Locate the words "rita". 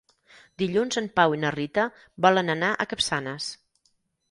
1.57-1.85